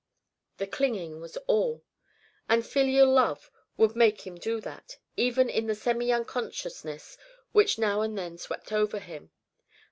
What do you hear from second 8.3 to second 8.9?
swept